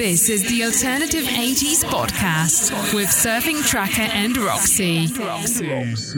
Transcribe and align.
This 0.00 0.30
is 0.30 0.48
the 0.48 0.64
Alternative 0.64 1.24
80s 1.24 1.84
podcast 1.84 2.94
with 2.94 3.08
Surfing 3.08 3.62
Tracker 3.62 4.00
and 4.00 4.34
Roxy. 4.34 5.08
This 5.08 6.14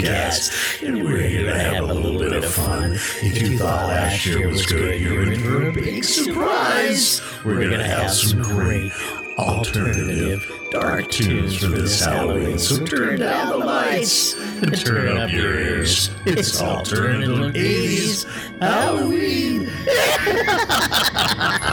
Podcast, 0.00 0.82
and 0.86 1.04
we're 1.04 1.20
here 1.20 1.44
to 1.44 1.58
have 1.58 1.90
a 1.90 1.92
little 1.92 2.18
bit 2.18 2.32
of 2.32 2.46
fun. 2.46 2.92
If 2.94 3.42
you 3.42 3.58
thought 3.58 3.88
last 3.88 4.24
year 4.24 4.48
was 4.48 4.64
good, 4.64 4.98
you're 4.98 5.30
in 5.30 5.38
for 5.40 5.68
a 5.68 5.72
big 5.72 6.04
surprise. 6.04 7.20
We're 7.44 7.68
to 7.68 7.84
have 7.84 8.10
some 8.10 8.40
great 8.40 8.92
alternative 9.36 10.50
dark 10.70 11.10
tunes 11.10 11.58
for 11.58 11.66
this 11.66 12.02
Halloween, 12.02 12.58
so 12.58 12.82
turn 12.86 13.20
down 13.20 13.50
the 13.50 13.58
lights 13.58 14.34
and 14.62 14.74
turn 14.74 15.18
up 15.18 15.30
your 15.30 15.60
ears. 15.60 16.10
It's 16.24 16.62
Alternative 16.62 17.52
80s 17.52 18.24
Halloween. 18.58 19.70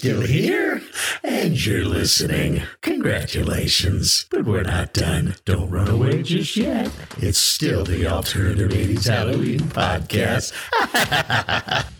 still 0.00 0.22
here 0.22 0.80
and 1.22 1.66
you're 1.66 1.84
listening, 1.84 2.62
congratulations. 2.80 4.24
But 4.30 4.46
we're 4.46 4.62
not 4.62 4.94
done. 4.94 5.34
Don't 5.44 5.68
run 5.68 5.88
away 5.88 6.22
just 6.22 6.56
yet. 6.56 6.90
It's 7.18 7.36
still 7.36 7.84
the 7.84 8.06
Alternative 8.06 8.70
80s 8.70 9.06
Halloween 9.06 9.60
podcast. 9.60 10.54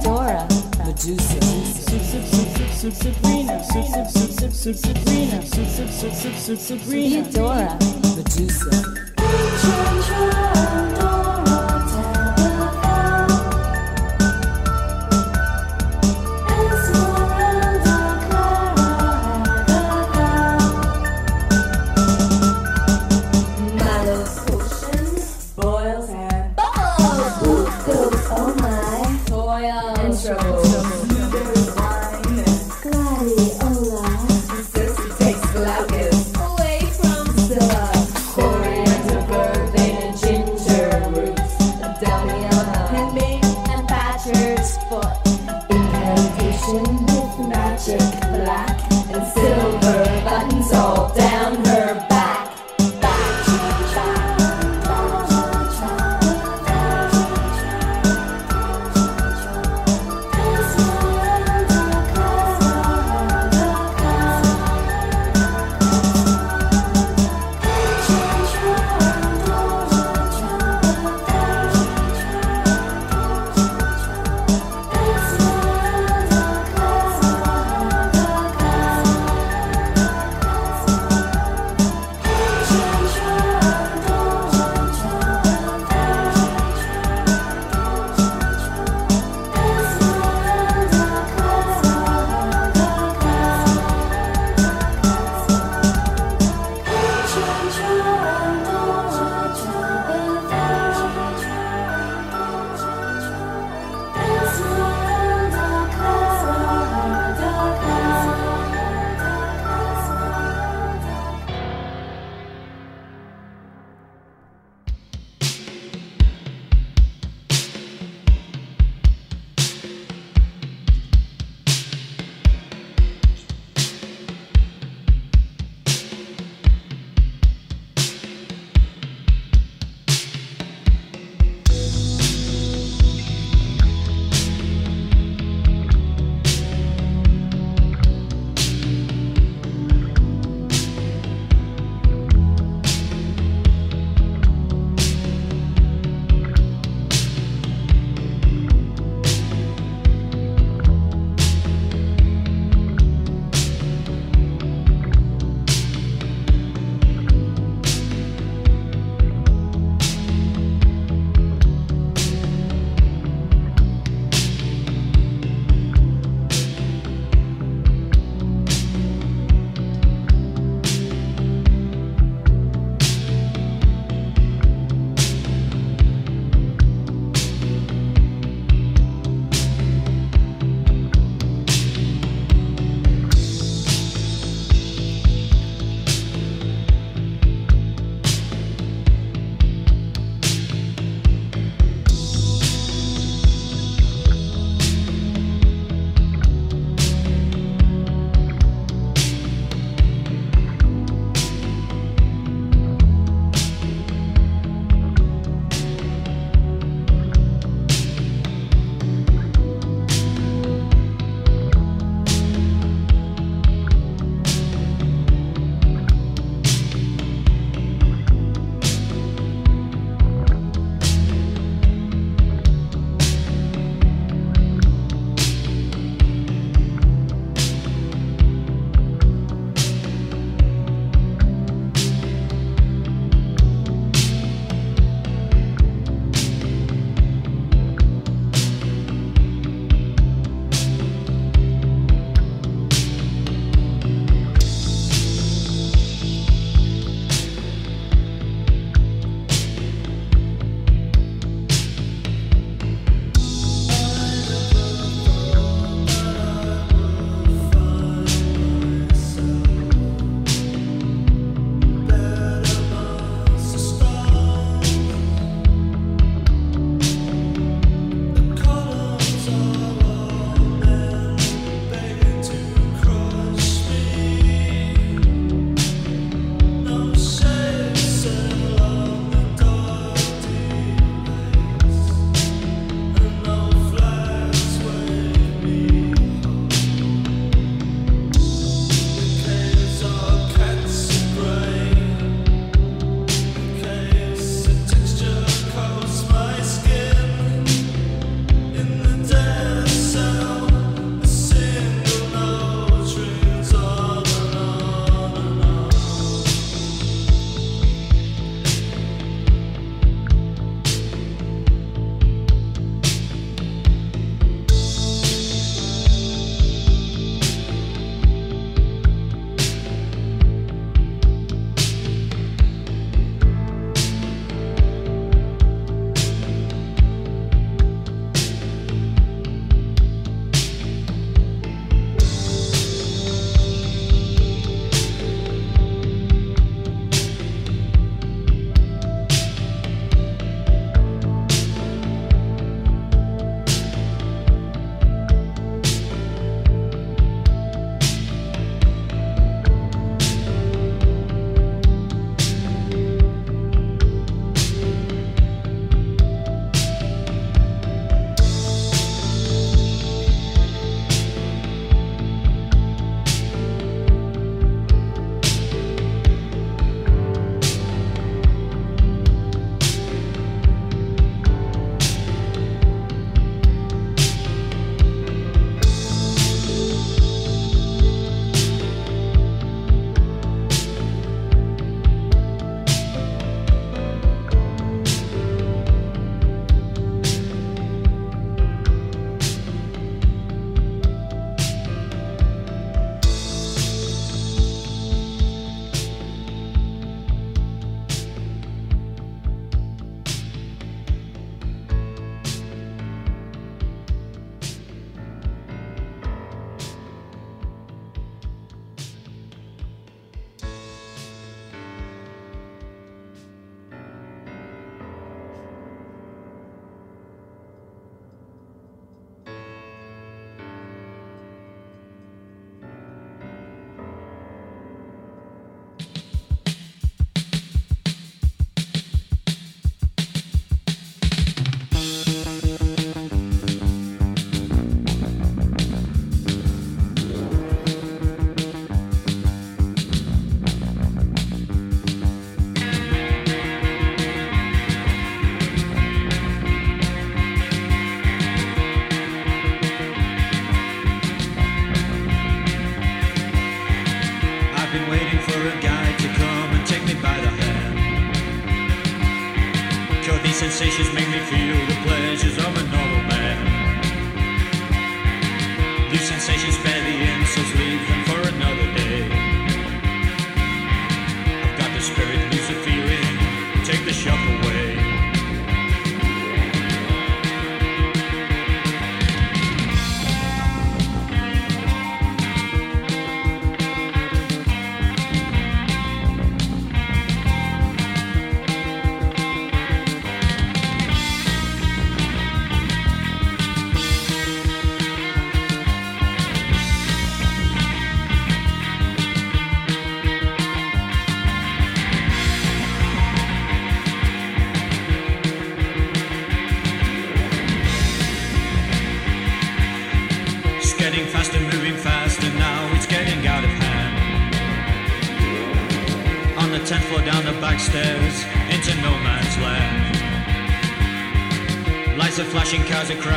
Theodora. 0.00 0.46
Medusa. 0.86 1.38
Theodora. 6.88 7.78
Medusa. 8.16 8.70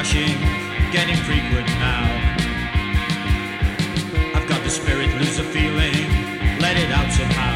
crashing, 0.05 0.37
getting 0.91 1.15
frequent 1.23 1.67
now. 1.79 2.05
I've 4.35 4.47
got 4.47 4.63
the 4.63 4.69
spirit, 4.69 5.09
lose 5.15 5.39
a 5.39 5.43
feeling, 5.43 6.59
let 6.59 6.77
it 6.77 6.91
out 6.91 7.11
somehow. 7.11 7.54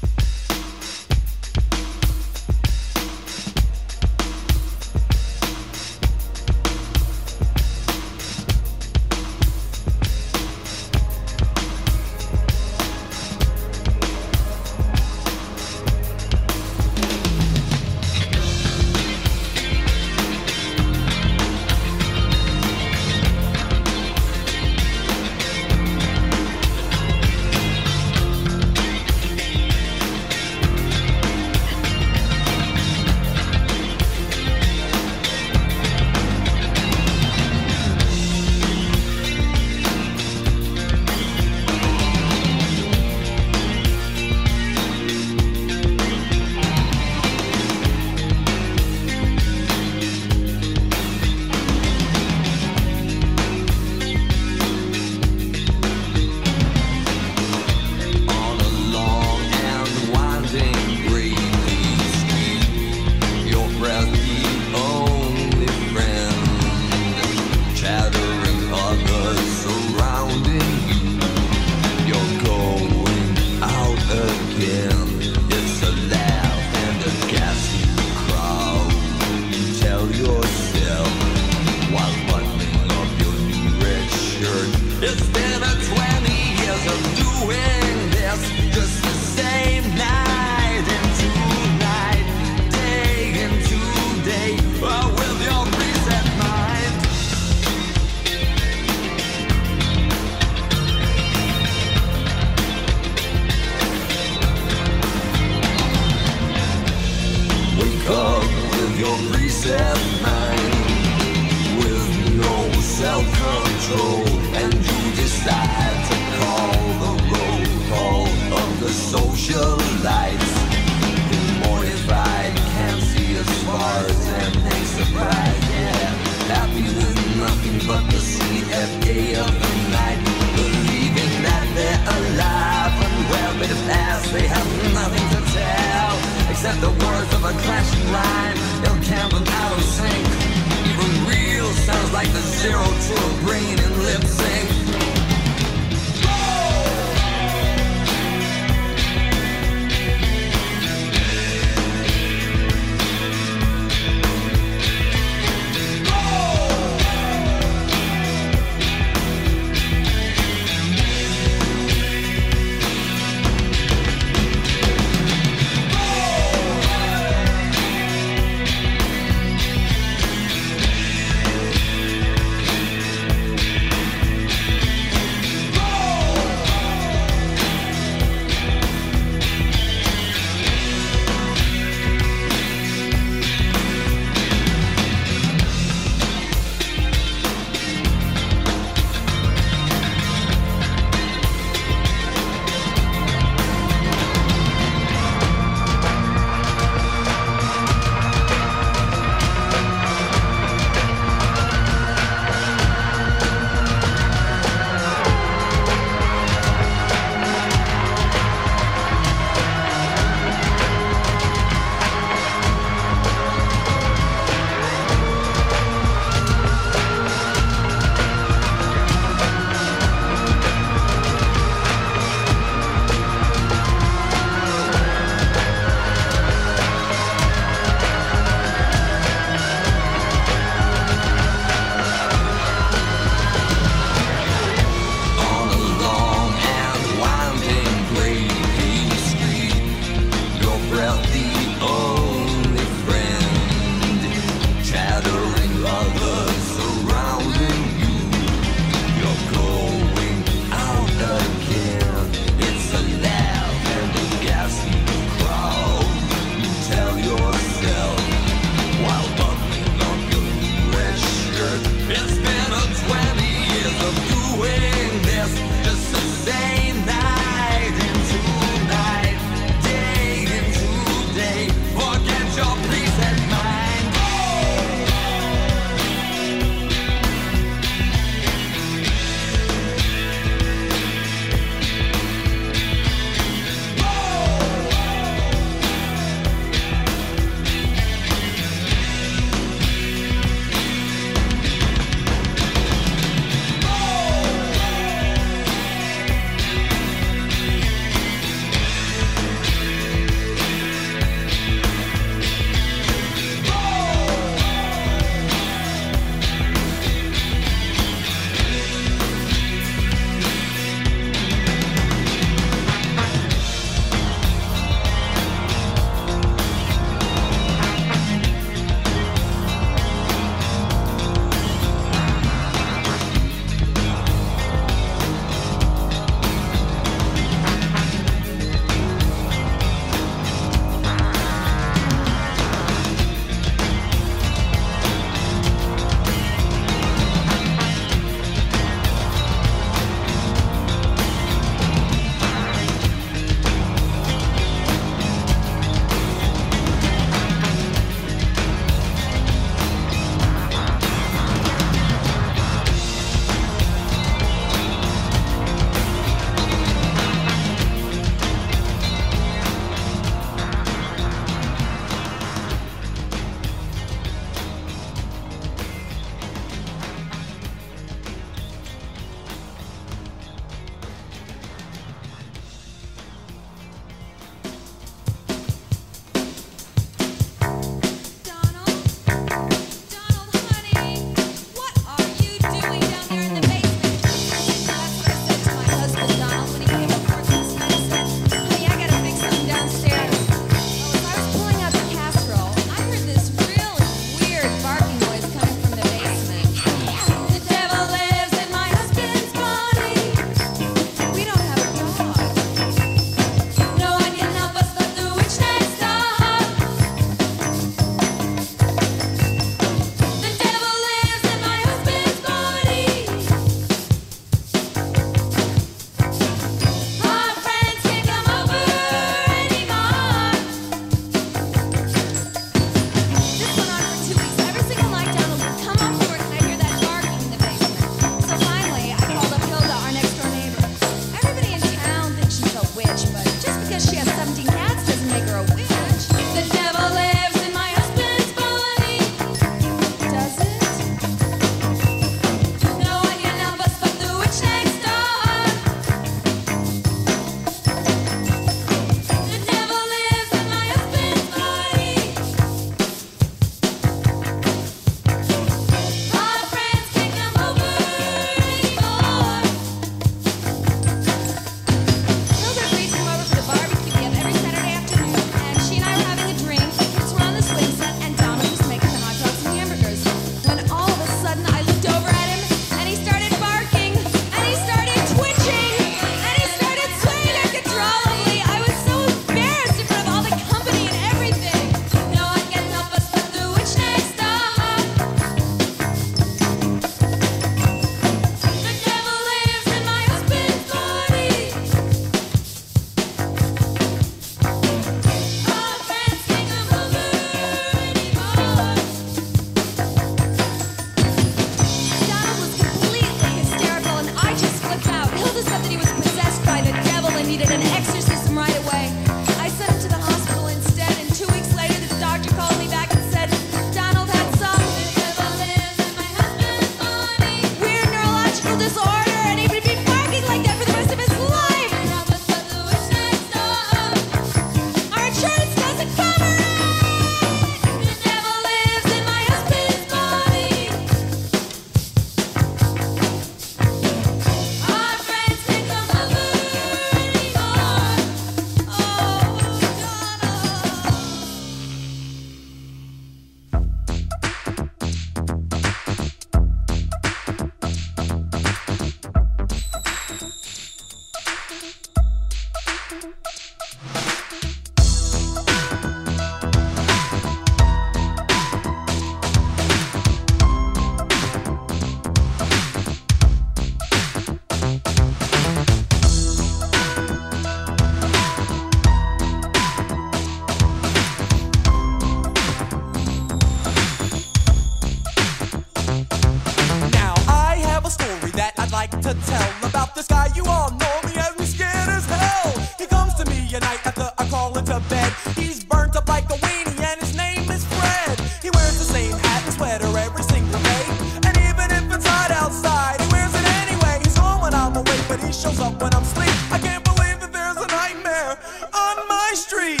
Shows 595.70 595.80
up 595.80 596.02
when 596.02 596.14
I'm 596.14 596.22
asleep. 596.22 596.72
I 596.72 596.78
can't 596.78 597.04
believe 597.04 597.40
that 597.40 597.52
there's 597.52 597.76
a 597.76 597.86
nightmare 597.86 598.58
on 598.92 599.28
my 599.28 599.50
street. 599.54 600.00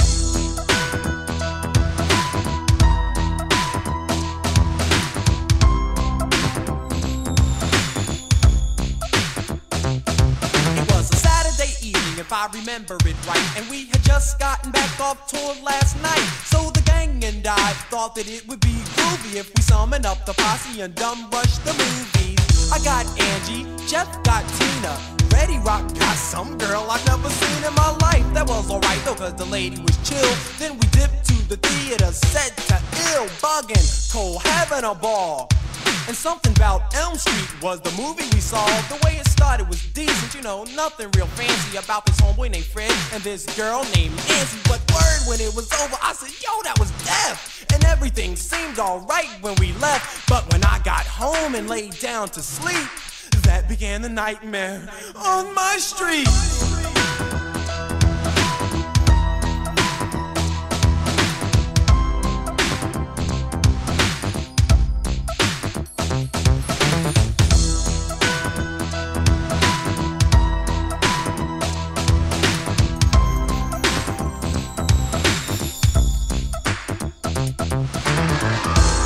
It 10.78 10.90
was 10.92 11.10
a 11.12 11.16
Saturday 11.16 11.72
evening, 11.86 12.18
if 12.18 12.32
I 12.32 12.48
remember 12.52 12.96
it 13.04 13.16
right. 13.26 13.56
And 13.56 13.68
we 13.70 13.86
had 13.86 14.02
just 14.02 14.38
gotten 14.38 14.72
back 14.72 15.00
off 15.00 15.26
tour 15.26 15.54
last 15.62 16.00
night. 16.02 16.28
So 16.46 16.70
the 16.70 16.82
gang 16.82 17.22
and 17.24 17.46
I 17.46 17.72
thought 17.90 18.14
that 18.16 18.28
it 18.28 18.46
would 18.48 18.60
be 18.60 18.76
groovy 18.96 19.36
if 19.36 19.52
we 19.54 19.62
summoned 19.62 20.06
up 20.06 20.24
the 20.26 20.34
posse 20.34 20.80
and 20.80 20.94
dumb 20.94 21.28
rush 21.32 21.58
the 21.58 21.72
movies. 21.72 22.72
I 22.72 22.78
got 22.84 23.06
Angie, 23.20 23.66
Jeff 23.86 24.22
got 24.22 24.44
Tina. 24.58 25.19
Ready 25.40 25.56
Rock 25.60 25.88
got 25.98 26.16
some 26.16 26.58
girl 26.58 26.86
I've 26.90 27.04
never 27.06 27.30
seen 27.30 27.64
in 27.64 27.74
my 27.74 27.96
life. 28.02 28.26
That 28.34 28.46
was 28.46 28.70
alright 28.70 29.00
though, 29.06 29.14
cause 29.14 29.34
the 29.34 29.46
lady 29.46 29.80
was 29.80 29.96
chill. 30.06 30.32
Then 30.58 30.74
we 30.74 30.86
dipped 30.92 31.24
to 31.28 31.48
the 31.48 31.56
theater, 31.56 32.12
set 32.12 32.54
to 32.68 32.76
ill, 33.14 33.24
bugging, 33.40 34.12
cold, 34.12 34.42
having 34.42 34.84
a 34.84 34.94
ball. 34.94 35.48
And 36.08 36.14
something 36.14 36.52
about 36.52 36.94
Elm 36.94 37.16
Street 37.16 37.62
was 37.62 37.80
the 37.80 37.90
movie 37.92 38.28
we 38.34 38.40
saw. 38.40 38.66
The 38.92 39.00
way 39.02 39.16
it 39.16 39.26
started 39.28 39.66
was 39.66 39.82
decent, 39.94 40.34
you 40.34 40.42
know, 40.42 40.64
nothing 40.76 41.08
real 41.16 41.26
fancy 41.28 41.78
about 41.78 42.04
this 42.04 42.20
homeboy 42.20 42.50
named 42.50 42.66
Fred 42.66 42.92
and 43.14 43.22
this 43.22 43.46
girl 43.56 43.82
named 43.96 44.14
Nancy. 44.28 44.60
But 44.64 44.84
word 44.92 45.20
when 45.26 45.40
it 45.40 45.56
was 45.56 45.72
over, 45.80 45.96
I 46.02 46.12
said, 46.12 46.36
yo, 46.44 46.52
that 46.64 46.78
was 46.78 46.90
death. 47.08 47.64
And 47.72 47.82
everything 47.86 48.36
seemed 48.36 48.78
alright 48.78 49.30
when 49.40 49.54
we 49.58 49.72
left. 49.80 50.28
But 50.28 50.52
when 50.52 50.62
I 50.64 50.80
got 50.84 51.06
home 51.06 51.54
and 51.54 51.66
laid 51.66 51.98
down 51.98 52.28
to 52.28 52.42
sleep, 52.42 52.88
that 53.50 53.68
began 53.68 54.00
the 54.00 54.08
nightmare 54.08 54.80
on 55.16 55.52
my 55.56 55.76
street. 55.78 56.28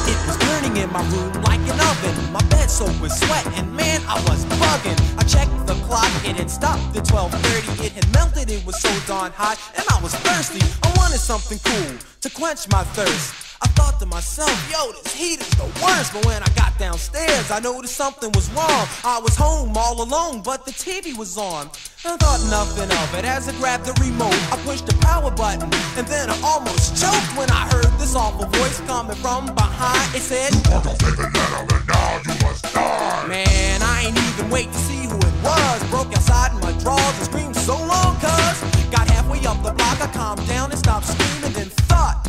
It 0.06 0.18
was 0.26 0.36
burning 0.36 0.76
in 0.76 0.92
my 0.92 1.02
room 1.08 1.32
like 1.44 1.60
an 1.60 1.80
oven. 1.80 2.32
My 2.32 2.43
bed 2.64 2.70
soaked 2.70 3.00
with 3.00 3.12
sweat, 3.12 3.46
and 3.58 3.74
man, 3.76 4.00
I 4.08 4.20
was 4.28 4.44
bugging. 4.46 4.98
I 5.18 5.22
checked 5.24 5.66
the 5.66 5.74
clock, 5.86 6.10
it 6.24 6.36
had 6.36 6.50
stopped 6.50 6.96
at 6.96 7.04
12:30. 7.04 7.84
It 7.84 7.92
had 7.92 8.06
melted, 8.12 8.50
it 8.50 8.64
was 8.64 8.80
so 8.80 8.90
darn 9.06 9.32
hot, 9.32 9.58
and 9.76 9.84
I 9.90 10.00
was 10.00 10.14
thirsty. 10.26 10.62
I 10.82 10.88
wanted 10.96 11.20
something 11.20 11.58
cool 11.64 11.92
to 12.22 12.28
quench 12.30 12.68
my 12.70 12.84
thirst. 12.96 13.34
I 13.64 13.68
thought 13.76 13.98
to 14.00 14.06
myself, 14.06 14.56
yo, 14.72 14.92
this 14.92 15.14
heat 15.14 15.40
is 15.40 15.54
the 15.62 15.68
worst. 15.82 16.12
But 16.12 16.26
when 16.26 16.42
I 16.42 16.50
got 16.62 16.76
downstairs, 16.78 17.50
I 17.50 17.60
noticed 17.60 17.96
something 17.96 18.30
was 18.32 18.50
wrong. 18.50 18.84
I 19.04 19.18
was 19.26 19.36
home 19.36 19.72
all 19.76 20.02
alone, 20.02 20.42
but 20.42 20.66
the 20.66 20.72
TV 20.72 21.16
was 21.16 21.38
on. 21.38 21.70
I 22.04 22.16
thought 22.22 22.40
nothing 22.58 22.90
of 23.02 23.08
it 23.18 23.24
as 23.24 23.48
I 23.48 23.52
grabbed 23.62 23.86
the 23.86 23.94
remote. 24.04 24.40
I 24.52 24.56
pushed 24.66 24.86
the 24.86 24.96
power 25.08 25.30
button, 25.30 25.70
and 25.98 26.06
then 26.06 26.28
I 26.28 26.36
almost 26.42 27.00
choked 27.00 27.32
when 27.38 27.50
I 27.50 27.62
heard 27.72 27.92
this 27.98 28.14
awful 28.14 28.46
voice 28.58 28.80
coming 28.80 29.16
from 29.24 29.54
behind. 29.54 30.14
It 30.14 30.22
said, 30.30 30.52
Man, 33.28 33.80
I 33.80 34.04
ain't 34.04 34.18
even 34.18 34.50
wait 34.50 34.70
to 34.70 34.78
see 34.78 35.06
who 35.08 35.16
it 35.16 35.36
was. 35.42 35.82
Broke 35.88 36.12
outside 36.12 36.52
in 36.52 36.60
my 36.60 36.72
drawers 36.82 37.16
and 37.16 37.24
screamed 37.24 37.56
so 37.56 37.72
long, 37.74 38.20
cuz. 38.20 38.60
Got 38.90 39.08
halfway 39.08 39.40
up 39.46 39.62
the 39.62 39.72
block, 39.72 39.98
I 40.02 40.08
calmed 40.12 40.46
down 40.46 40.70
and 40.70 40.78
stopped 40.78 41.06
screaming, 41.06 41.52
then 41.52 41.70
thought, 41.88 42.20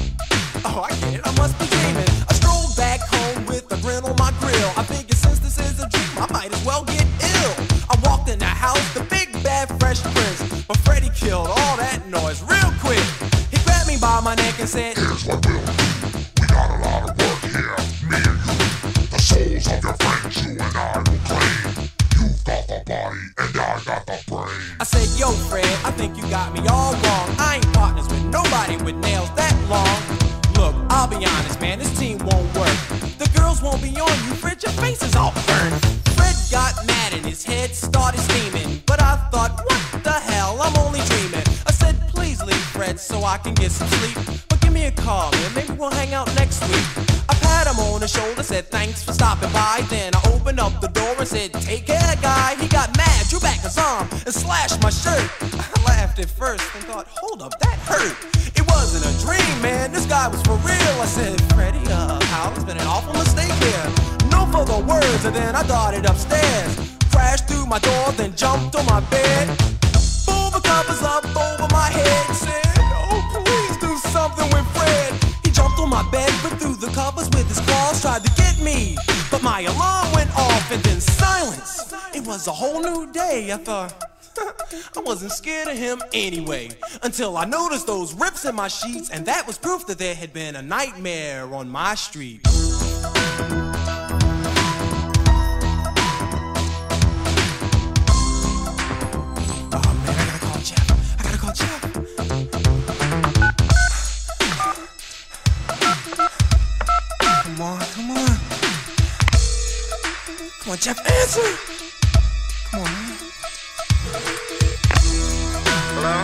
Oh, 0.63 0.87
I 0.87 0.95
get 1.01 1.15
it, 1.15 1.21
I 1.27 1.31
must 1.35 1.59
be 1.59 1.67
dreaming. 1.67 2.07
I 2.29 2.33
strolled 2.33 2.77
back 2.77 3.01
home 3.01 3.45
with 3.45 3.69
a 3.73 3.77
grin 3.83 4.05
on 4.05 4.15
my 4.15 4.31
grill. 4.39 4.71
I 4.77 4.83
figured 4.83 5.17
since 5.17 5.39
this 5.39 5.59
is 5.59 5.83
a 5.83 5.89
dream, 5.89 6.15
I 6.15 6.31
might 6.31 6.53
as 6.55 6.63
well 6.65 6.85
get 6.85 7.03
ill. 7.03 7.53
I 7.91 7.99
walked 8.07 8.29
in 8.29 8.39
the 8.39 8.45
house, 8.45 8.93
the 8.93 9.03
big 9.03 9.33
bad 9.43 9.67
fresh 9.79 10.01
prince. 10.01 10.63
But 10.63 10.77
Freddy 10.77 11.09
killed 11.09 11.47
all 11.47 11.75
that 11.75 12.07
noise 12.07 12.41
real 12.43 12.71
quick. 12.79 13.03
He 13.51 13.59
grabbed 13.65 13.87
me 13.87 13.97
by 13.99 14.21
my 14.21 14.35
neck 14.35 14.59
and 14.59 14.69
said, 14.69 14.95
Here's 14.95 15.25
what 15.25 15.45
we'll 15.45 15.59
do. 15.59 15.75
We 16.39 16.47
got 16.47 16.71
a 16.71 16.79
lot 16.79 17.09
of 17.09 17.19
work 17.19 17.41
here, 17.51 17.75
me 18.07 18.15
and 18.15 18.59
you. 18.59 18.64
Souls 19.35 19.67
of 19.67 19.83
your 19.83 19.93
friends, 19.95 20.45
you 20.45 20.51
and 20.51 20.61
I 20.61 20.95
will. 20.95 21.11
You've 22.15 22.45
got 22.45 22.67
the 22.71 22.81
body, 22.87 23.19
and 23.37 23.59
I 23.59 23.81
got 23.83 24.05
the 24.05 24.23
brain. 24.31 24.47
I 24.79 24.85
said, 24.85 25.19
Yo, 25.19 25.29
Fred, 25.51 25.65
I 25.83 25.91
think 25.91 26.15
you 26.15 26.23
got 26.29 26.53
me 26.53 26.61
all 26.69 26.93
wrong. 26.93 27.35
I 27.37 27.55
ain't 27.55 27.73
partners 27.73 28.07
with 28.07 28.23
nobody 28.31 28.77
with 28.77 28.95
nails 28.95 29.29
that 29.35 29.51
long. 29.67 29.99
Look, 30.55 30.73
I'll 30.89 31.09
be 31.09 31.17
honest, 31.17 31.59
man, 31.59 31.79
this 31.79 31.91
team 31.99 32.19
won't 32.19 32.47
work. 32.55 32.77
The 33.19 33.29
girls 33.35 33.61
won't 33.61 33.81
be 33.81 33.89
on 33.99 34.15
you, 34.23 34.35
Fred, 34.39 34.63
your 34.63 34.71
face 34.71 35.03
is 35.03 35.17
all 35.17 35.33
burned. 35.47 35.83
Fred 36.15 36.35
got 36.49 36.73
mad 36.87 37.11
and 37.11 37.25
his 37.25 37.43
head 37.43 37.75
started 37.75 38.21
steaming. 38.21 38.81
But 38.85 39.01
I 39.01 39.17
thought, 39.31 39.59
what 39.67 40.01
the 40.01 40.13
hell, 40.13 40.61
I'm 40.61 40.77
only 40.77 41.01
dreaming. 41.11 41.43
I 41.67 41.73
said, 41.73 41.99
please 42.07 42.41
leave 42.41 42.67
Fred 42.71 43.01
so 43.01 43.25
I 43.25 43.37
can 43.39 43.53
get 43.53 43.71
some 43.71 43.89
sleep. 43.99 44.15
But 44.47 44.61
give 44.61 44.71
me 44.71 44.85
a 44.85 44.91
call, 44.91 45.35
and 45.35 45.55
maybe 45.55 45.73
we'll 45.73 45.91
hang 45.91 46.13
out 46.13 46.33
next 46.35 46.63
week. 46.69 46.87
I 47.27 47.34
said 48.45 48.65
thanks 48.65 49.03
for 49.03 49.11
stopping 49.11 49.51
by. 49.51 49.83
Then 49.89 50.13
I 50.13 50.21
opened 50.31 50.59
up 50.59 50.79
the 50.79 50.89
door 50.89 51.15
and 51.17 51.27
said, 51.27 51.51
take 51.53 51.87
care, 51.87 52.15
guy. 52.21 52.55
He 52.61 52.67
got 52.67 52.95
mad, 52.95 53.27
drew 53.27 53.39
back 53.39 53.59
his 53.61 53.75
arm, 53.75 54.07
and 54.11 54.33
slashed 54.33 54.83
my 54.83 54.91
shirt. 54.91 55.27
I 55.41 55.83
laughed 55.83 56.19
at 56.19 56.29
first 56.29 56.63
and 56.75 56.83
thought, 56.85 57.07
hold 57.07 57.41
up, 57.41 57.59
that 57.59 57.79
hurt. 57.89 58.15
It 58.55 58.61
wasn't 58.69 59.03
a 59.09 59.13
dream, 59.25 59.61
man. 59.63 59.91
This 59.91 60.05
guy 60.05 60.27
was 60.27 60.41
for 60.43 60.57
real. 60.61 60.95
I 61.01 61.07
said, 61.07 61.41
Freddy, 61.53 61.81
uh, 61.87 62.23
Hal, 62.23 62.53
it's 62.53 62.63
been 62.63 62.77
an 62.77 62.85
awful 62.85 63.13
mistake 63.13 63.51
here. 63.65 63.85
No 64.29 64.45
further 64.53 64.77
words, 64.85 65.25
and 65.25 65.35
then 65.35 65.55
I 65.55 65.63
darted 65.63 66.05
upstairs. 66.05 66.97
Crashed 67.11 67.47
through 67.47 67.65
my 67.65 67.79
door, 67.79 68.11
then 68.11 68.35
jumped 68.35 68.75
on 68.75 68.85
my 68.85 68.99
bed. 69.09 69.57
The 70.55 70.61
covers 70.61 71.01
up 71.01 71.25
over 71.35 71.67
my 71.73 71.89
head 71.91 72.44
my 79.55 79.61
alarm 79.61 80.11
went 80.11 80.29
off, 80.37 80.69
and 80.69 80.83
then 80.83 80.99
silence. 80.99 81.93
It 82.13 82.27
was 82.27 82.45
a 82.47 82.51
whole 82.51 82.81
new 82.81 83.09
day. 83.13 83.53
I 83.53 83.55
thought. 83.55 83.93
I 84.97 84.99
wasn't 84.99 85.31
scared 85.31 85.69
of 85.69 85.77
him 85.77 86.01
anyway, 86.13 86.71
until 87.03 87.37
I 87.37 87.45
noticed 87.45 87.87
those 87.87 88.13
rips 88.13 88.43
in 88.43 88.53
my 88.53 88.67
sheets, 88.67 89.09
and 89.09 89.25
that 89.27 89.47
was 89.47 89.57
proof 89.57 89.87
that 89.87 89.97
there 89.97 90.13
had 90.13 90.33
been 90.33 90.57
a 90.57 90.61
nightmare 90.61 91.55
on 91.55 91.69
my 91.69 91.95
street. 91.95 92.41
Come 110.65 110.73
on, 110.73 110.77
Jeff, 110.81 110.97
answer. 111.05 111.45
Come 112.73 112.81
on, 112.81 112.89
man. 112.89 113.13
Hello? 115.93 116.15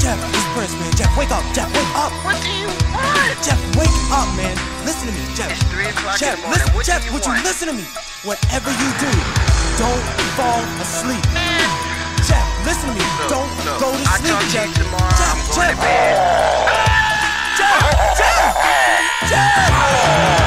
Jeff, 0.00 0.16
it's 0.16 0.48
Prince, 0.56 0.72
man. 0.80 0.92
Jeff, 0.96 1.12
wake 1.12 1.28
up. 1.28 1.44
Jeff, 1.52 1.68
wake 1.76 1.92
up. 1.92 2.08
What 2.24 2.40
do 2.40 2.48
you 2.56 2.72
want? 2.88 3.36
Jeff, 3.44 3.60
wake 3.76 3.92
up, 4.08 4.28
man. 4.32 4.56
Listen 4.88 5.08
to 5.08 5.14
me, 5.14 5.20
Jeff. 5.36 5.52
It's 5.52 5.60
3 5.68 5.92
o'clock 5.92 6.16
Jeff, 6.16 6.40
in 6.40 6.40
the 6.40 6.48
morning. 6.48 6.56
listen, 6.56 6.72
What 6.72 6.84
do 6.84 6.88
Jeff, 6.88 7.04
you 7.04 7.12
would 7.12 7.20
want? 7.28 7.36
you 7.36 7.44
listen 7.44 7.66
to 7.68 7.74
me? 7.76 7.84
Whatever 8.24 8.70
you 8.72 8.88
do, 8.96 9.12
don't 9.76 10.04
fall 10.40 10.64
asleep. 10.80 11.24
Jeff, 12.24 12.46
listen 12.64 12.88
to 12.88 12.96
me. 12.96 13.04
don't 13.28 13.44
look, 13.68 13.76
go 13.76 13.92
to 13.92 14.08
sleep, 14.24 14.40
to 14.40 14.48
Jeff. 14.48 14.72
you 14.72 14.88
tomorrow. 14.88 15.20
Jeff, 15.20 15.36
I'm 15.36 15.52
Jeff. 15.52 15.68
to 15.68 15.84
bed. 15.84 16.16
Jeff, 17.60 17.76
Jeff, 18.16 18.56
Jeff, 19.28 19.52
Jeff, 19.52 20.41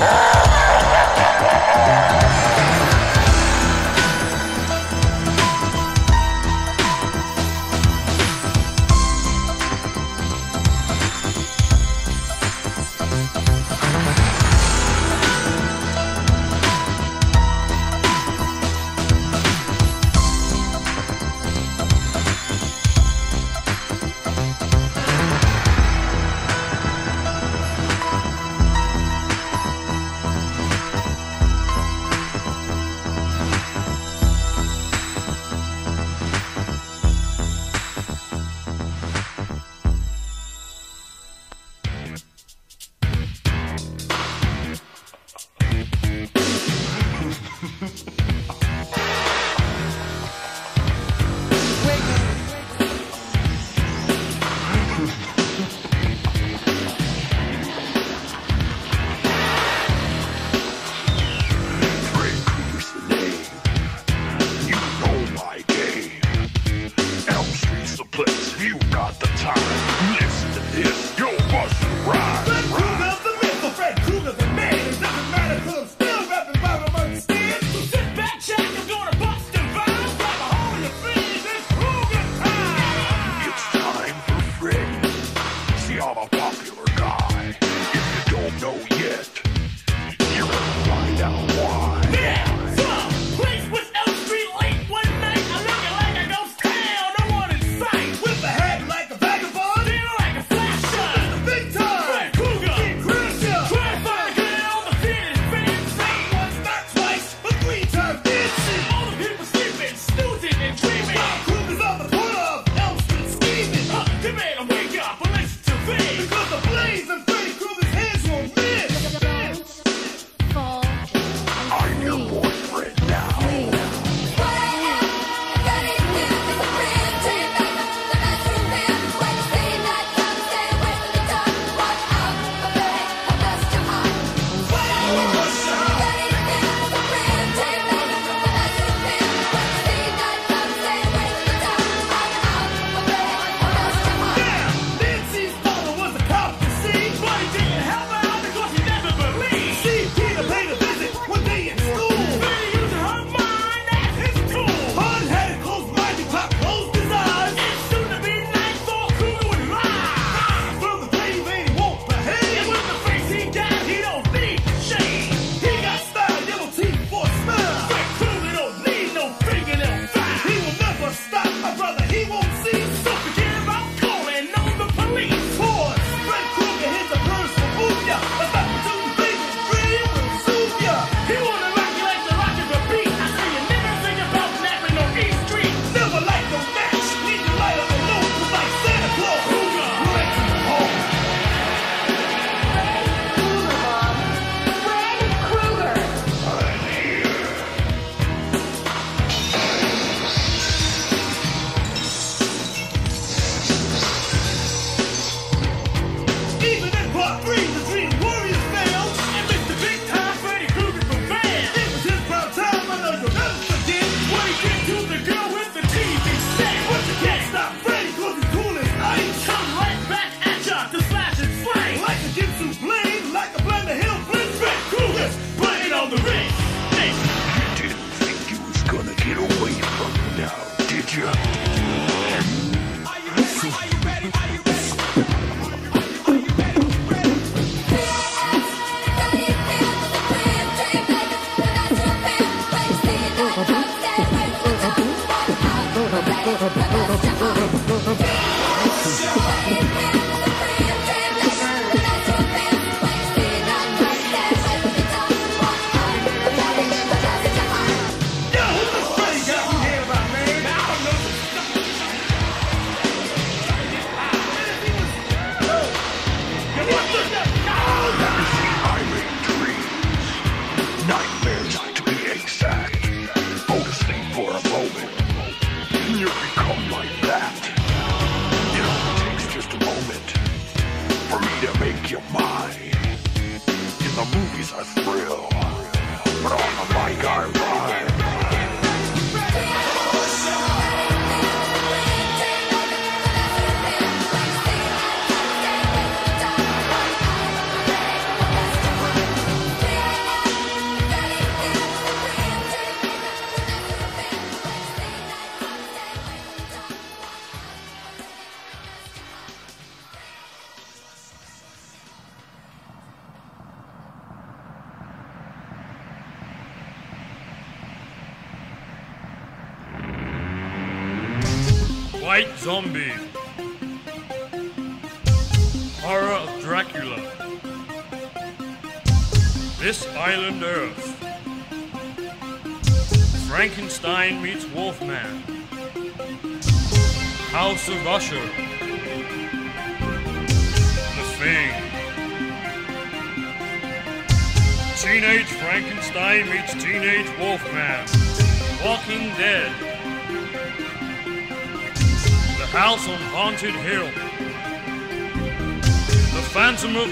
Crazy. 0.00 0.30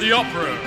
the 0.08 0.14
Opera. 0.14 0.57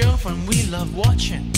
girlfriend, 0.00 0.48
we 0.48 0.62
love 0.66 0.96
watching 0.96 1.52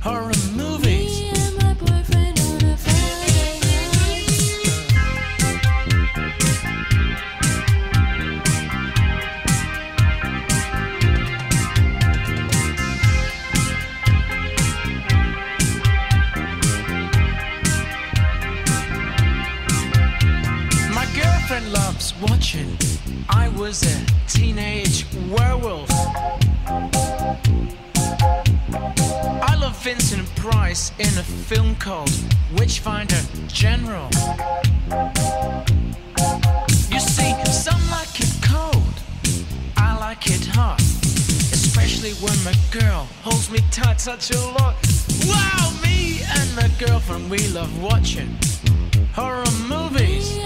horror 0.00 0.30
movies. 0.54 1.20
Me 1.20 1.30
and 1.30 1.56
my 1.56 1.74
boyfriend 1.74 2.38
on 2.38 2.62
a 2.70 2.76
Friday 2.76 3.58
night. 3.90 4.28
My 20.94 21.06
girlfriend 21.20 21.72
loves 21.72 22.14
watching. 22.20 22.78
I 23.28 23.48
was 23.48 23.82
a 23.82 24.06
teenage 24.28 25.06
werewolf. 25.28 25.93
Vincent 29.84 30.34
Price 30.36 30.92
in 30.98 31.08
a 31.18 31.22
film 31.22 31.76
called 31.76 32.10
Witchfinder 32.56 33.20
General. 33.48 34.08
You 36.90 37.00
see, 37.00 37.34
some 37.44 37.82
like 37.90 38.18
it 38.18 38.34
cold, 38.42 38.94
I 39.76 39.94
like 40.00 40.26
it 40.30 40.46
hot. 40.46 40.80
Especially 40.80 42.12
when 42.24 42.32
my 42.44 42.54
girl 42.70 43.06
holds 43.20 43.50
me 43.50 43.58
tight 43.70 44.00
such 44.00 44.30
a 44.30 44.40
lot. 44.58 44.74
Wow, 45.26 45.70
me 45.82 46.22
and 46.34 46.56
my 46.56 46.70
girlfriend, 46.78 47.30
we 47.30 47.46
love 47.48 47.82
watching 47.82 48.38
horror 49.12 49.44
movies. 49.68 50.38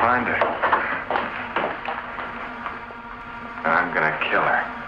Find 0.00 0.26
her. 0.26 0.40
I'm 3.64 3.92
gonna 3.92 4.18
kill 4.30 4.40
her. 4.40 4.79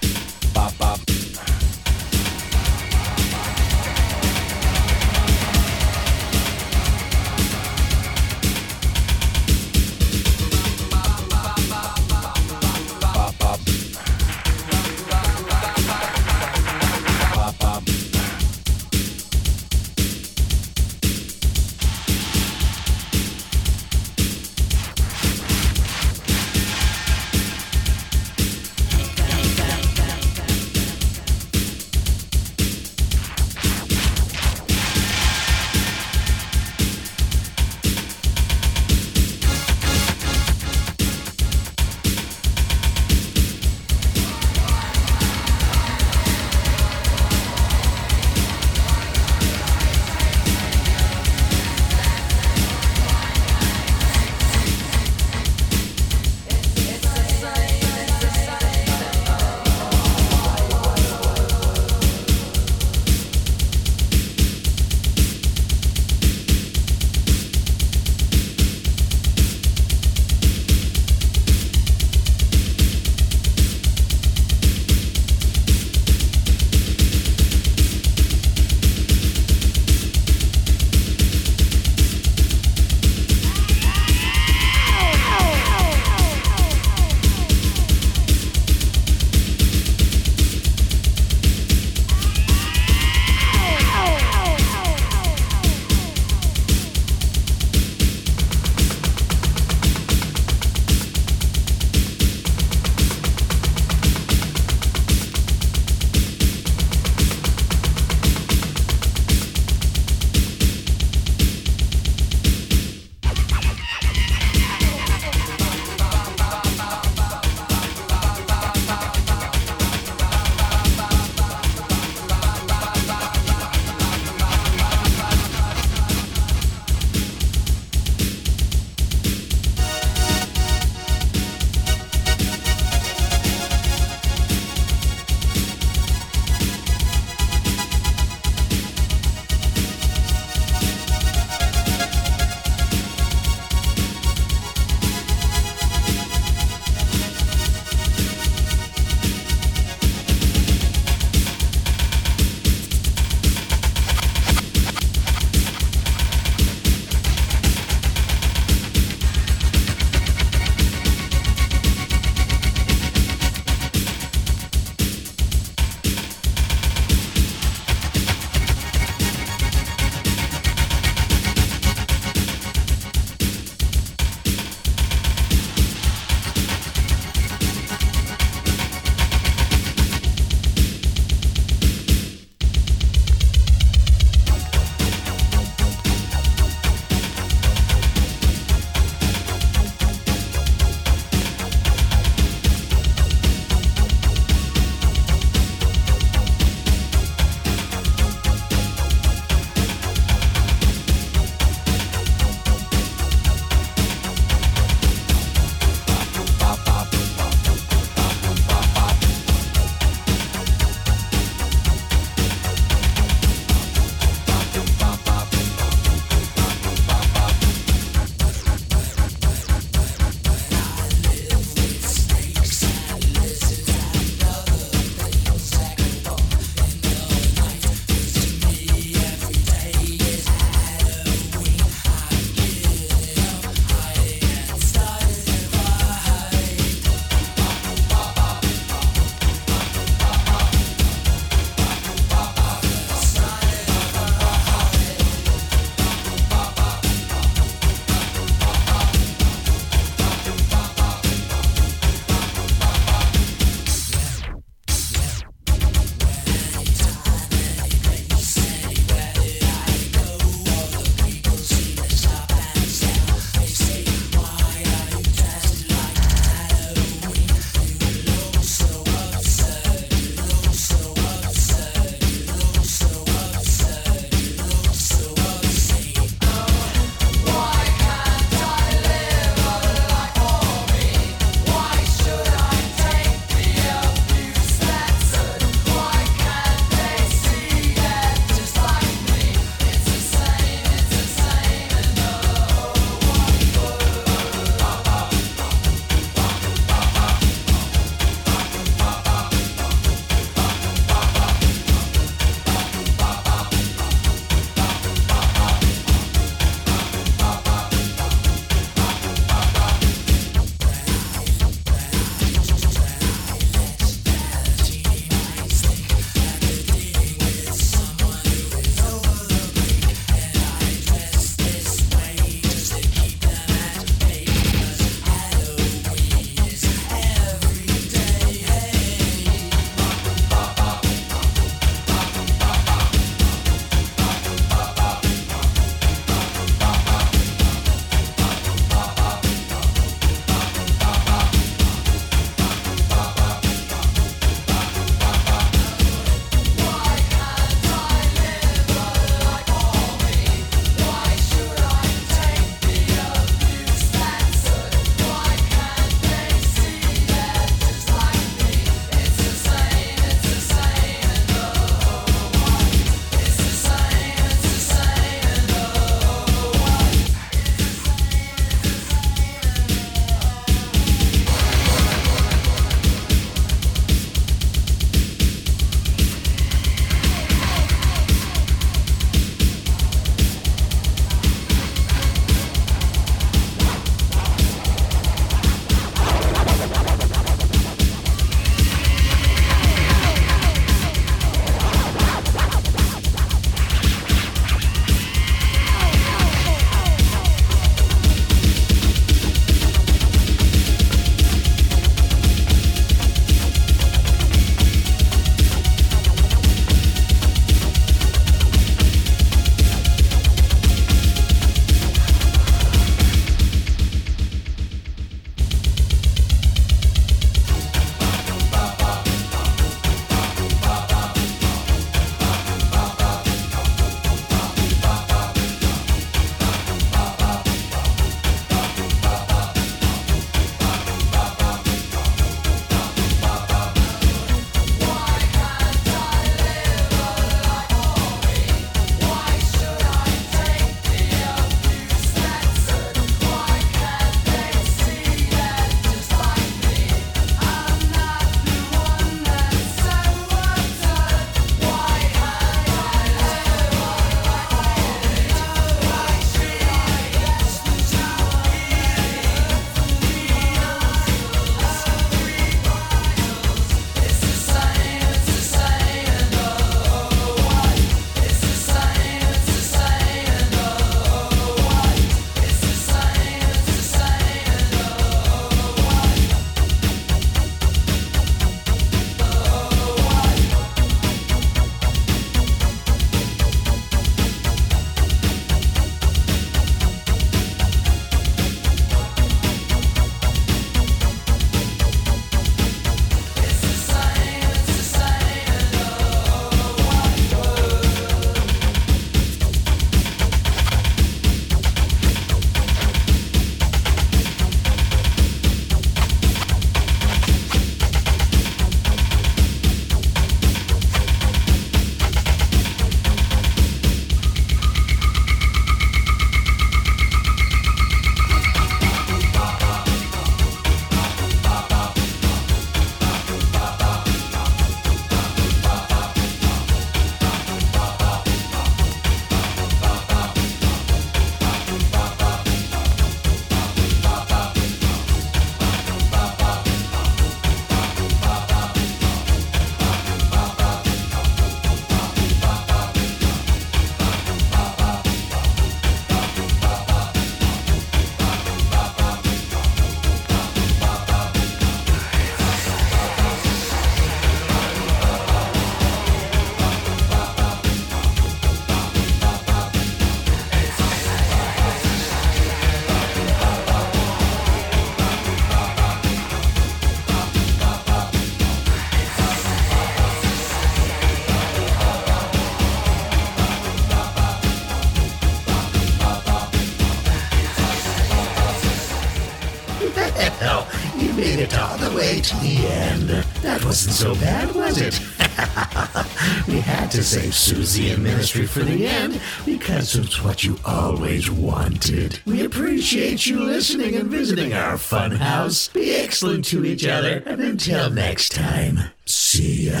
So 584.16 584.34
bad, 584.36 584.74
was 584.74 584.98
it? 584.98 585.20
we 586.66 586.80
had 586.80 587.10
to 587.10 587.22
save 587.22 587.52
Siouxsie 587.52 588.14
and 588.14 588.22
Ministry 588.24 588.66
for 588.66 588.80
the 588.80 589.06
end 589.06 589.38
because 589.66 590.14
it's 590.16 590.42
what 590.42 590.64
you 590.64 590.78
always 590.86 591.50
wanted. 591.50 592.40
We 592.46 592.64
appreciate 592.64 593.44
you 593.44 593.60
listening 593.60 594.14
and 594.16 594.30
visiting 594.30 594.72
our 594.72 594.96
fun 594.96 595.32
house. 595.32 595.88
Be 595.88 596.14
excellent 596.14 596.64
to 596.66 596.86
each 596.86 597.06
other, 597.06 597.42
and 597.44 597.60
until 597.60 598.08
next 598.08 598.52
time, 598.52 599.00
see 599.26 599.90
ya. 599.90 600.00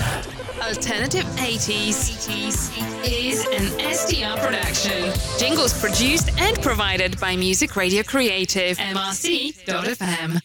Alternative 0.62 1.26
80s 1.36 2.26
is 3.04 3.44
an 3.48 3.66
SDR 3.78 4.38
production. 4.38 5.12
Jingles 5.38 5.78
produced 5.78 6.30
and 6.40 6.58
provided 6.62 7.20
by 7.20 7.36
Music 7.36 7.76
Radio 7.76 8.02
Creative, 8.02 8.78
MRC.fm. 8.78 10.40